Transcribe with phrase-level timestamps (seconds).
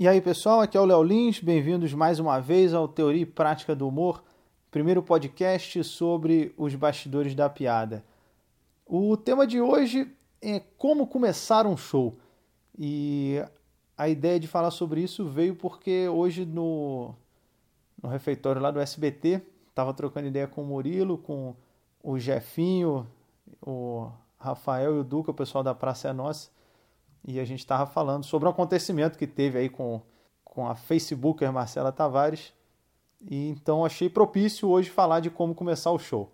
[0.00, 3.26] E aí, pessoal, aqui é o Léo Lins, bem-vindos mais uma vez ao Teoria e
[3.26, 4.24] Prática do Humor,
[4.70, 8.02] primeiro podcast sobre os bastidores da piada.
[8.86, 10.10] O tema de hoje
[10.40, 12.16] é como começar um show.
[12.78, 13.44] E
[13.94, 17.14] a ideia de falar sobre isso veio porque hoje no,
[18.02, 21.54] no refeitório lá do SBT, estava trocando ideia com o Murilo, com
[22.02, 23.06] o Jefinho,
[23.60, 26.48] o Rafael e o Duca, o pessoal da Praça é Nossa,
[27.24, 30.00] e a gente estava falando sobre um acontecimento que teve aí com,
[30.44, 32.52] com a Facebooker Marcela Tavares.
[33.20, 36.32] E então achei propício hoje falar de como começar o show.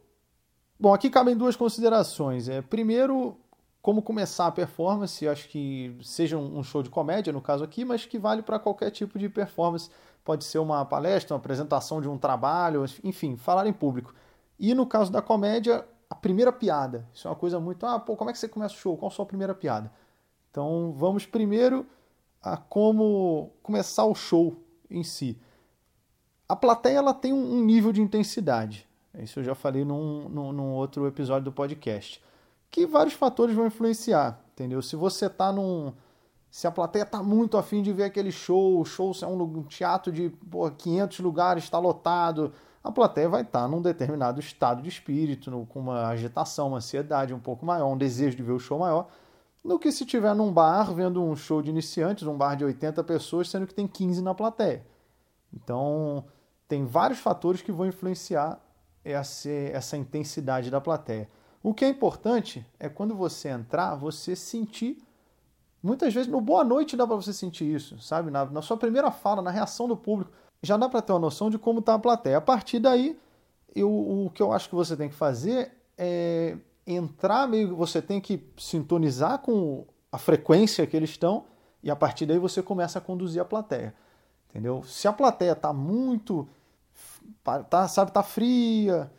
[0.79, 2.48] Bom, aqui cabem duas considerações.
[2.48, 3.37] É, primeiro,
[3.83, 8.05] como começar a performance, acho que seja um show de comédia, no caso aqui, mas
[8.05, 9.91] que vale para qualquer tipo de performance.
[10.24, 14.15] Pode ser uma palestra, uma apresentação de um trabalho, enfim, falar em público.
[14.59, 17.09] E no caso da comédia, a primeira piada.
[17.12, 17.84] Isso é uma coisa muito.
[17.87, 18.96] Ah, pô, como é que você começa o show?
[18.96, 19.91] Qual a sua primeira piada?
[20.56, 21.84] Então vamos primeiro
[22.42, 24.56] a como começar o show
[24.91, 25.38] em si.
[26.48, 28.88] A plateia ela tem um nível de intensidade.
[29.18, 32.24] Isso eu já falei num, num, num outro episódio do podcast.
[32.71, 34.80] Que vários fatores vão influenciar, entendeu?
[34.80, 35.93] Se você tá num.
[36.51, 40.10] Se a plateia tá muito afim de ver aquele show, o show é um, teatro
[40.10, 42.51] de pô, 500 lugares, está lotado,
[42.82, 46.79] a plateia vai estar tá num determinado estado de espírito, no, com uma agitação, uma
[46.79, 49.07] ansiedade um pouco maior, um desejo de ver o show maior
[49.65, 53.02] do que se estiver num bar vendo um show de iniciantes, um bar de 80
[53.04, 54.85] pessoas, sendo que tem 15 na plateia.
[55.52, 56.24] Então,
[56.68, 58.60] tem vários fatores que vão influenciar
[59.04, 61.29] essa, essa intensidade da plateia.
[61.62, 64.99] O que é importante é quando você entrar, você sentir.
[65.82, 68.31] Muitas vezes, no Boa Noite dá para você sentir isso, sabe?
[68.31, 70.31] Na, na, sua primeira fala, na reação do público,
[70.62, 72.38] já dá para ter uma noção de como está a plateia.
[72.38, 73.19] A partir daí,
[73.75, 76.56] eu, o que eu acho que você tem que fazer é
[76.87, 81.44] entrar meio você tem que sintonizar com a frequência que eles estão
[81.82, 83.94] e a partir daí você começa a conduzir a plateia.
[84.48, 84.82] Entendeu?
[84.84, 86.48] Se a plateia tá muito
[87.69, 89.10] tá, sabe, tá fria,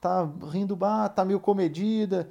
[0.00, 2.30] tá rindo bar, tá meio comedida,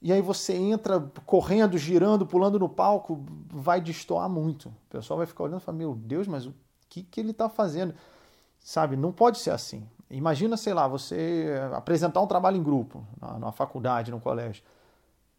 [0.00, 4.68] e aí você entra correndo, girando, pulando no palco, vai destoar muito.
[4.68, 6.54] O pessoal vai ficar olhando e falar: "Meu Deus, mas o
[6.88, 7.94] que que ele tá fazendo?"
[8.58, 8.96] Sabe?
[8.96, 9.86] Não pode ser assim.
[10.10, 13.04] Imagina, sei lá, você apresentar um trabalho em grupo,
[13.38, 14.62] na, faculdade, no colégio.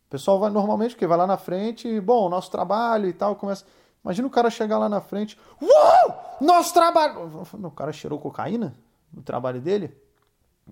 [0.08, 3.66] O pessoal vai normalmente, porque vai lá na frente, bom, nosso trabalho e tal, começa.
[4.04, 7.48] Imagina o cara chegar lá na frente, uau, nosso trabalho.
[7.54, 8.76] O cara cheirou cocaína
[9.12, 9.96] no trabalho dele?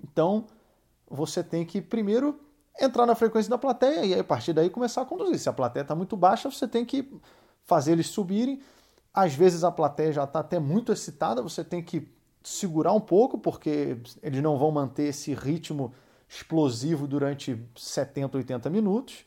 [0.03, 0.45] Então,
[1.09, 2.39] você tem que primeiro
[2.79, 5.39] entrar na frequência da plateia e aí, a partir daí começar a conduzir.
[5.39, 7.11] Se a plateia está muito baixa, você tem que
[7.63, 8.61] fazer eles subirem.
[9.13, 12.11] Às vezes a plateia já está até muito excitada, você tem que
[12.43, 15.93] segurar um pouco, porque eles não vão manter esse ritmo
[16.27, 19.25] explosivo durante 70, 80 minutos.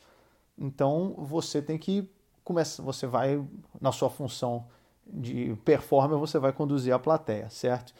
[0.57, 2.09] Então você tem que
[2.43, 3.43] começar, você vai
[3.79, 4.67] na sua função
[5.05, 7.93] de performer, você vai conduzir a plateia, certo?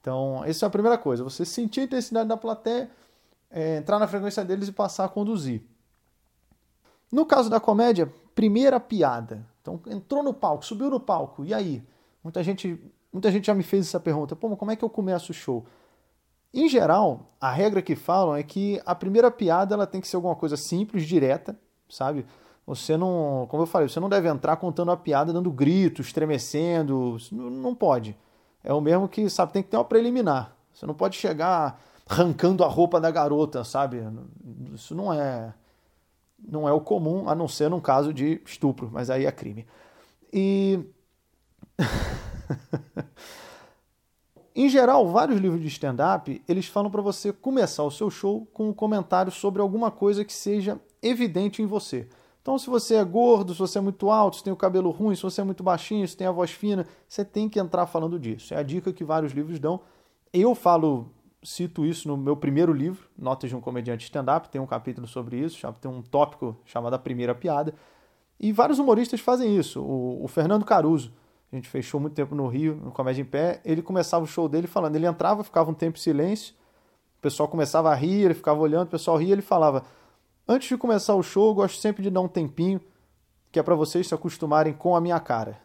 [0.00, 2.90] Então, essa é a primeira coisa, você sentir a intensidade da plateia,
[3.50, 5.62] é, entrar na frequência deles e passar a conduzir.
[7.10, 9.46] No caso da comédia, primeira piada.
[9.60, 11.82] Então, entrou no palco, subiu no palco, e aí?
[12.24, 12.80] Muita gente
[13.12, 15.66] Muita gente já me fez essa pergunta: pô, como é que eu começo o show?
[16.54, 20.16] Em geral, a regra que falam é que a primeira piada ela tem que ser
[20.16, 21.58] alguma coisa simples, direta,
[21.88, 22.26] sabe?
[22.66, 27.16] Você não, como eu falei, você não deve entrar contando a piada dando gritos, estremecendo,
[27.32, 28.16] não pode.
[28.62, 30.54] É o mesmo que, sabe, tem que ter uma preliminar.
[30.72, 34.02] Você não pode chegar arrancando a roupa da garota, sabe?
[34.74, 35.52] Isso não é
[36.44, 39.66] não é o comum, a não ser num caso de estupro, mas aí é crime.
[40.32, 40.80] E
[44.54, 48.68] em geral, vários livros de stand-up, eles falam para você começar o seu show com
[48.68, 52.08] um comentário sobre alguma coisa que seja evidente em você.
[52.42, 55.14] Então, se você é gordo, se você é muito alto, se tem o cabelo ruim,
[55.14, 58.18] se você é muito baixinho, se tem a voz fina, você tem que entrar falando
[58.18, 58.52] disso.
[58.52, 59.80] É a dica que vários livros dão.
[60.32, 61.12] Eu falo,
[61.42, 65.38] cito isso no meu primeiro livro, Notas de um Comediante Stand-up, tem um capítulo sobre
[65.38, 67.74] isso, tem um tópico chamado A Primeira Piada.
[68.40, 69.80] E vários humoristas fazem isso.
[69.80, 71.12] O, o Fernando Caruso,
[71.52, 73.60] a gente fechou muito tempo no Rio, no Comédia em Pé.
[73.62, 74.96] Ele começava o show dele falando.
[74.96, 76.54] Ele entrava, ficava um tempo em silêncio,
[77.18, 79.84] o pessoal começava a rir, ele ficava olhando, o pessoal ria, ele falava:
[80.48, 82.80] Antes de começar o show, eu gosto sempre de dar um tempinho,
[83.50, 85.60] que é para vocês se acostumarem com a minha cara.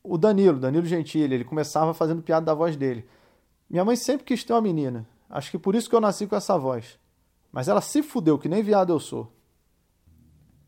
[0.00, 3.04] O Danilo, Danilo Gentili, ele começava fazendo piada da voz dele.
[3.68, 5.04] Minha mãe sempre quis ter uma menina.
[5.28, 7.00] Acho que por isso que eu nasci com essa voz.
[7.50, 9.32] Mas ela se fudeu, que nem viado eu sou.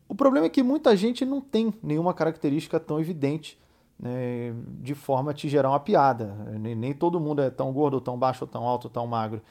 [0.05, 3.57] O problema é que muita gente não tem nenhuma característica tão evidente
[3.99, 6.33] né, de forma a te gerar uma piada.
[6.59, 9.41] Nem, nem, todo mundo é tão gordo, tão baixo, tão alto, tão magro.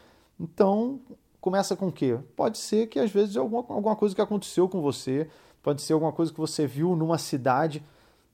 [0.41, 1.01] Então,
[1.41, 2.19] começa com o quê?
[2.37, 5.29] Pode ser que às vezes alguma, alguma coisa que aconteceu com você,
[5.63, 7.85] pode ser alguma coisa que você viu numa cidade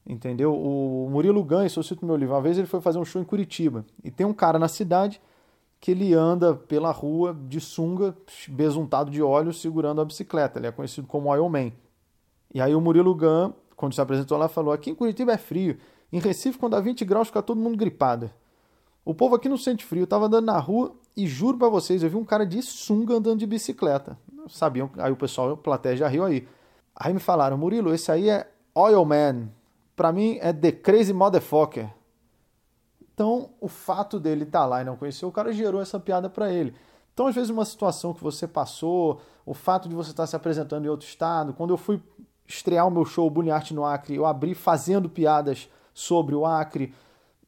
[0.07, 0.55] entendeu?
[0.55, 3.25] O Murilo Gans, eu cito meu livro, uma vez ele foi fazer um show em
[3.25, 5.21] Curitiba e tem um cara na cidade
[5.81, 8.17] que ele anda pela rua de sunga,
[8.49, 10.59] besuntado de óleo, segurando a bicicleta.
[10.59, 11.73] Ele é conhecido como Oil Man.
[12.55, 15.77] E aí o Murilo Gun, quando se apresentou lá, falou: aqui em Curitiba é frio.
[16.15, 18.31] Em Recife, quando dá 20 graus, fica todo mundo gripado.
[19.05, 20.05] O povo aqui não sente frio.
[20.05, 23.15] Eu tava andando na rua e juro para vocês, eu vi um cara de sunga
[23.15, 24.17] andando de bicicleta.
[24.49, 26.47] Sabiam, aí o pessoal, a plateia já riu aí.
[26.95, 29.49] Aí me falaram, Murilo, esse aí é Oil Man.
[29.97, 31.93] Pra mim é The Crazy Motherfucker.
[33.13, 36.31] Então, o fato dele estar tá lá e não conhecer o cara gerou essa piada
[36.31, 36.77] para ele.
[37.13, 40.85] Então, às vezes, uma situação que você passou, o fato de você estar se apresentando
[40.85, 42.01] em outro estado, quando eu fui
[42.47, 46.93] estrear o meu show Bullying Arte no Acre, eu abri fazendo piadas sobre o Acre.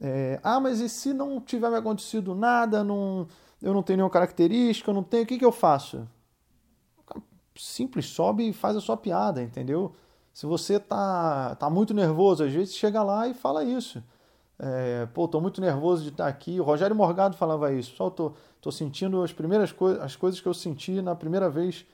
[0.01, 3.27] É, ah, mas e se não tiver me acontecido nada, não,
[3.61, 6.09] eu não tenho nenhuma característica, eu não tenho, o que, que eu faço?
[7.57, 9.95] Simples, sobe e faz a sua piada, entendeu?
[10.33, 14.03] Se você tá, tá muito nervoso, às vezes chega lá e fala isso.
[14.59, 16.61] É, pô, tô muito nervoso de estar aqui.
[16.61, 17.97] O Rogério Morgado falava isso.
[17.97, 21.87] Só tô, tô sentindo as primeiras coisas, as coisas que eu senti na primeira vez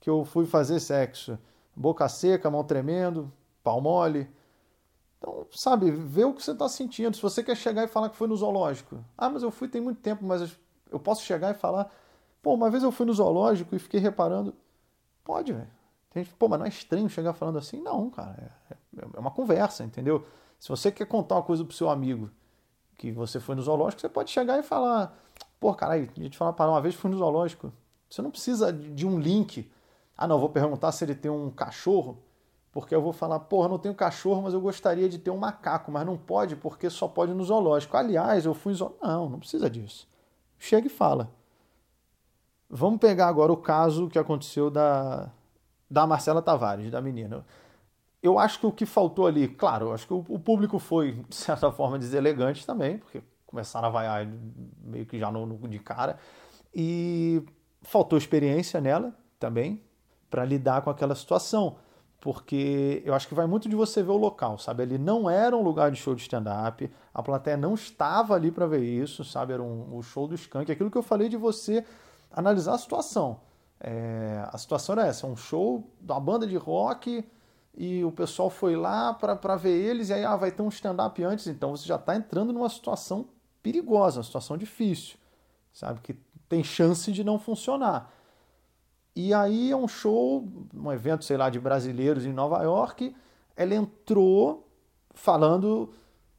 [0.00, 1.38] que eu fui fazer sexo.
[1.74, 3.32] Boca seca, mão tremendo,
[3.62, 4.28] pau mole.
[5.22, 7.14] Então, sabe, vê o que você está sentindo.
[7.14, 8.98] Se você quer chegar e falar que foi no zoológico.
[9.16, 10.58] Ah, mas eu fui tem muito tempo, mas
[10.90, 11.88] eu posso chegar e falar.
[12.42, 14.52] Pô, uma vez eu fui no zoológico e fiquei reparando.
[15.22, 15.70] Pode, velho.
[16.36, 17.80] Pô, mas não é estranho chegar falando assim?
[17.80, 18.52] Não, cara.
[18.68, 18.76] É,
[19.14, 20.26] é uma conversa, entendeu?
[20.58, 22.28] Se você quer contar uma coisa pro seu amigo
[22.98, 25.16] que você foi no zoológico, você pode chegar e falar:
[25.60, 27.72] pô, caralho, a gente fala para uma vez fui no zoológico.
[28.10, 29.70] Você não precisa de um link.
[30.16, 32.18] Ah, não, vou perguntar se ele tem um cachorro,
[32.72, 35.92] porque eu vou falar, porra, não tenho cachorro, mas eu gostaria de ter um macaco,
[35.92, 37.96] mas não pode porque só pode no zoológico.
[37.96, 39.06] Aliás, eu fui zoológico.
[39.06, 40.08] Não, não precisa disso.
[40.58, 41.30] Chega e fala.
[42.68, 45.30] Vamos pegar agora o caso que aconteceu da,
[45.90, 47.44] da Marcela Tavares, da menina
[48.22, 51.34] eu acho que o que faltou ali, claro, acho que o, o, público foi, de
[51.34, 54.26] certa forma, deselegante também, porque começaram a vaiar
[54.80, 56.16] meio que já no, no de cara.
[56.72, 57.42] E
[57.82, 59.82] faltou experiência nela também
[60.30, 61.76] para lidar com aquela situação.
[62.22, 64.84] Porque eu acho que vai muito de você ver o local, sabe?
[64.84, 68.64] Ele não era um lugar de show de stand-up, a plateia não estava ali para
[68.64, 69.52] ver isso, sabe?
[69.52, 71.84] Era um, o show do Skank, aquilo que eu falei de você
[72.30, 73.40] analisar a situação.
[73.80, 77.24] É, a situação era essa: um show da banda de rock
[77.76, 81.20] e o pessoal foi lá para ver eles, e aí ah, vai ter um stand-up
[81.24, 83.26] antes, então você já está entrando numa situação
[83.64, 85.16] perigosa, uma situação difícil,
[85.72, 86.00] sabe?
[86.00, 86.14] Que
[86.48, 88.12] tem chance de não funcionar.
[89.14, 93.14] E aí é um show, um evento, sei lá, de brasileiros em Nova York,
[93.54, 94.66] ela entrou
[95.14, 95.92] falando,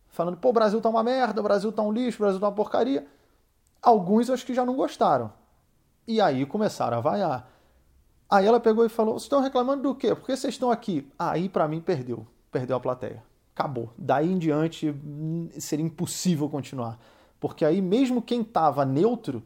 [0.08, 2.48] falando, pô, o Brasil tá uma merda, o Brasil tá um lixo, o Brasil tá
[2.48, 3.06] uma porcaria.
[3.82, 5.32] Alguns acho que já não gostaram.
[6.08, 7.50] E aí começaram a vaiar.
[8.30, 10.16] Aí ela pegou e falou: Vocês estão reclamando do quê?
[10.16, 11.08] Por que vocês estão aqui?
[11.20, 12.26] Aí, para mim, perdeu.
[12.52, 13.24] Perdeu a plateia.
[13.54, 13.92] Acabou.
[13.98, 14.94] Daí em diante,
[15.60, 16.98] seria impossível continuar.
[17.40, 19.44] Porque aí, mesmo quem tava neutro,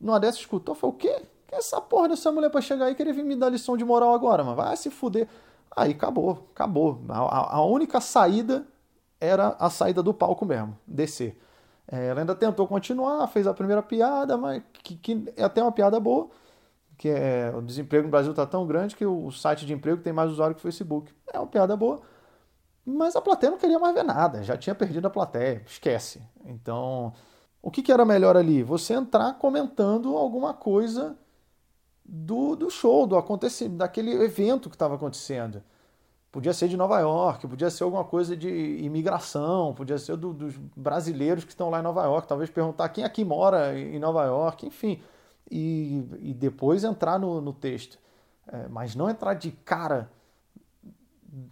[0.00, 1.22] numa dessa escutou, falou: O quê?
[1.54, 4.42] Essa porra dessa mulher pra chegar aí querer vir me dar lição de moral agora,
[4.42, 5.28] mas vai se fuder.
[5.74, 7.00] Aí acabou, acabou.
[7.08, 8.66] A, a única saída
[9.20, 11.38] era a saída do palco mesmo, descer.
[11.90, 15.72] É, ela ainda tentou continuar, fez a primeira piada, mas que, que é até uma
[15.72, 16.28] piada boa
[16.96, 20.12] que é o desemprego no Brasil está tão grande que o site de emprego tem
[20.12, 21.12] mais usuário que o Facebook.
[21.32, 22.00] É uma piada boa,
[22.84, 26.22] mas a plateia não queria mais ver nada, já tinha perdido a plateia, esquece.
[26.44, 27.12] Então,
[27.62, 28.62] o que, que era melhor ali?
[28.62, 31.16] Você entrar comentando alguma coisa
[32.04, 35.62] do, do show, do acontecimento, daquele evento que estava acontecendo.
[36.30, 40.56] Podia ser de Nova York, podia ser alguma coisa de imigração, podia ser do, dos
[40.76, 44.66] brasileiros que estão lá em Nova York, talvez perguntar quem aqui mora em Nova York,
[44.66, 45.00] enfim
[45.50, 47.98] e, e depois entrar no, no texto.
[48.46, 50.10] É, mas não entrar de cara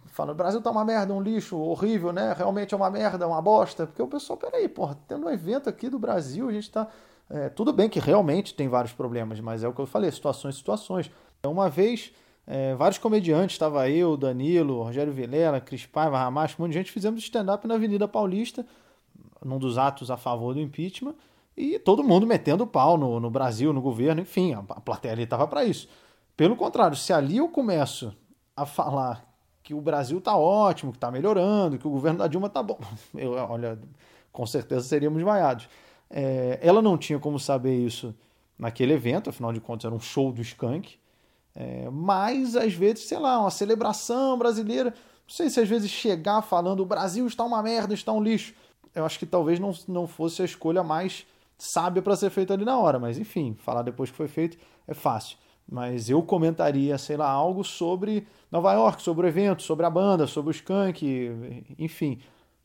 [0.05, 2.33] falando, o Brasil tá uma merda, um lixo horrível, né?
[2.33, 3.85] Realmente é uma merda, uma bosta.
[3.85, 6.87] Porque o pessoal, peraí, porra, tendo um evento aqui do Brasil, a gente tá.
[7.29, 10.55] É, tudo bem que realmente tem vários problemas, mas é o que eu falei, situações,
[10.55, 11.11] situações.
[11.45, 12.11] Uma vez,
[12.45, 16.91] é, vários comediantes, estava eu, Danilo, Rogério Vilela, Cris Paiva, Ramacho, um monte de gente,
[16.91, 18.65] fizemos stand-up na Avenida Paulista,
[19.43, 21.15] num dos atos a favor do impeachment.
[21.55, 25.23] E todo mundo metendo pau no, no Brasil, no governo, enfim, a, a plateia ali
[25.23, 25.87] estava para isso.
[26.35, 28.13] Pelo contrário, se ali eu começo
[28.55, 29.23] a falar
[29.61, 32.79] que o Brasil está ótimo, que está melhorando, que o governo da Dilma está bom,
[33.15, 33.79] eu, olha,
[34.31, 35.69] com certeza seríamos vaiados.
[36.15, 38.13] É, ela não tinha como saber isso
[38.57, 40.95] naquele evento, afinal de contas era um show do Skank,
[41.55, 46.43] é, mas às vezes, sei lá, uma celebração brasileira, não sei se às vezes chegar
[46.43, 48.53] falando o Brasil está uma merda, está um lixo,
[48.93, 51.25] eu acho que talvez não, não fosse a escolha mais
[51.57, 54.55] sábia para ser feita ali na hora, mas enfim, falar depois que foi feito
[54.87, 55.37] é fácil.
[55.67, 60.27] Mas eu comentaria, sei lá, algo sobre Nova York, sobre o evento, sobre a banda,
[60.27, 62.19] sobre o Skank, enfim,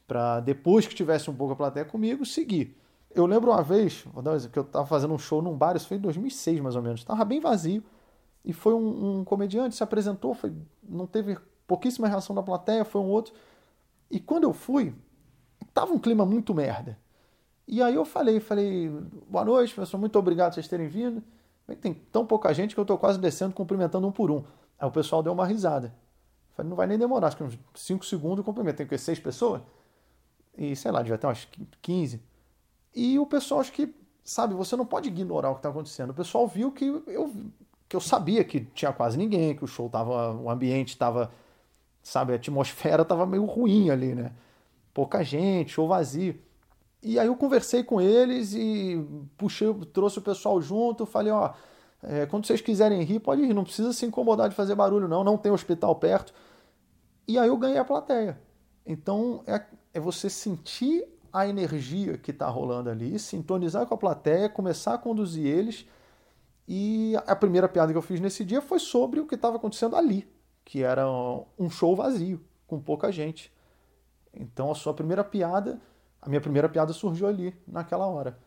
[0.07, 2.77] para depois que tivesse um pouco a plateia comigo, seguir.
[3.15, 5.57] Eu lembro uma vez, vou dar um exemplo, que eu estava fazendo um show num
[5.57, 7.83] bar, isso foi em 2006 mais ou menos, estava bem vazio,
[8.45, 11.37] e foi um, um, comediante, se apresentou, foi, não teve
[11.67, 13.35] pouquíssima reação da plateia, foi um outro.
[14.11, 14.95] E quando eu fui,
[15.75, 16.99] tava um clima muito merda.
[17.67, 18.89] E aí eu falei, falei,
[19.29, 21.23] boa noite, professor, muito obrigado por vocês terem vindo.
[21.81, 24.43] Tem tão pouca gente que eu estou quase descendo, cumprimentando um por um.
[24.79, 25.95] Aí o pessoal deu uma risada.
[26.57, 28.77] Falei, não vai nem demorar, acho que uns 5 segundos cumprimento.
[28.77, 29.61] Tem que seis pessoas?
[30.57, 31.47] E sei lá, devia ter umas
[31.83, 32.23] 15.
[32.99, 36.11] E o pessoal, acho que, sabe, você não pode ignorar o que está acontecendo.
[36.11, 37.33] O pessoal viu que eu,
[37.89, 41.31] que eu sabia que tinha quase ninguém, que o show tava, o ambiente estava,
[42.03, 44.33] sabe, a atmosfera estava meio ruim ali, né?
[44.93, 46.41] Pouca gente, show vazio.
[47.01, 49.01] E aí eu conversei com eles e
[49.37, 51.53] puxei, trouxe o pessoal junto, falei, ó,
[52.03, 55.23] é, quando vocês quiserem rir, pode rir, não precisa se incomodar de fazer barulho, não,
[55.23, 56.35] não tem hospital perto.
[57.29, 58.41] E aí eu ganhei a plateia.
[58.85, 59.65] Então é,
[59.95, 64.99] é você sentir a energia que está rolando ali, sintonizar com a plateia, começar a
[64.99, 65.87] conduzir eles.
[66.67, 69.97] E a primeira piada que eu fiz nesse dia foi sobre o que estava acontecendo
[69.97, 70.29] ali,
[70.65, 71.07] que era
[71.59, 73.53] um show vazio, com pouca gente.
[74.35, 75.81] Então a sua primeira piada
[76.21, 78.39] a minha primeira piada surgiu ali, naquela hora.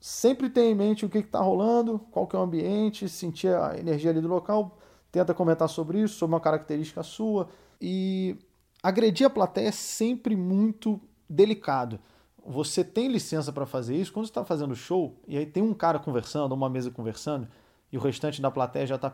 [0.00, 3.76] Sempre tenha em mente o que está rolando, qual que é o ambiente, sentir a
[3.76, 4.78] energia ali do local,
[5.10, 7.48] tenta comentar sobre isso, sobre uma característica sua.
[7.80, 8.36] E
[8.82, 11.98] agredir a plateia é sempre muito delicado.
[12.48, 15.74] Você tem licença para fazer isso quando você está fazendo show e aí tem um
[15.74, 17.46] cara conversando, uma mesa conversando,
[17.92, 19.12] e o restante da plateia já está.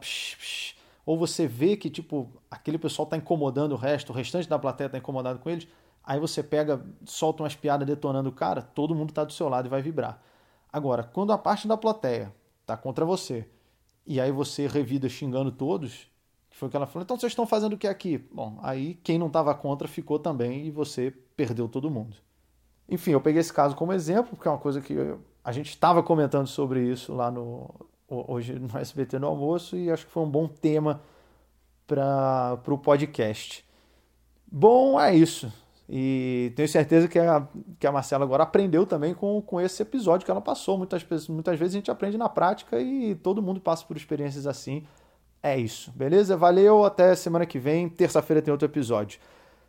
[1.04, 4.86] Ou você vê que tipo aquele pessoal está incomodando o resto, o restante da plateia
[4.86, 5.66] está incomodado com eles
[6.06, 9.66] Aí você pega, solta umas piadas detonando o cara, todo mundo está do seu lado
[9.66, 10.20] e vai vibrar.
[10.70, 12.34] Agora, quando a parte da plateia
[12.66, 13.48] tá contra você,
[14.06, 16.06] e aí você revida xingando todos,
[16.50, 18.18] que foi o que ela falou, então vocês estão fazendo o que aqui?
[18.18, 22.16] Bom, aí quem não estava contra ficou também e você perdeu todo mundo.
[22.88, 24.96] Enfim, eu peguei esse caso como exemplo, porque é uma coisa que
[25.42, 27.68] a gente estava comentando sobre isso lá no
[28.08, 31.00] hoje no SBT no almoço e acho que foi um bom tema
[31.86, 33.64] para o podcast.
[34.46, 35.52] Bom, é isso.
[35.88, 37.46] E tenho certeza que a,
[37.78, 40.78] que a Marcela agora aprendeu também com, com esse episódio que ela passou.
[40.78, 44.84] Muitas, muitas vezes a gente aprende na prática e todo mundo passa por experiências assim.
[45.42, 46.36] É isso, beleza?
[46.38, 47.88] Valeu, até semana que vem.
[47.88, 49.20] Terça-feira tem outro episódio.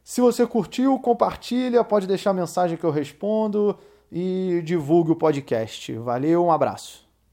[0.06, 3.76] Se você curtiu, compartilha, pode deixar mensagem que eu respondo
[4.12, 5.92] e divulgue o podcast.
[5.94, 7.05] Valeu, um abraço.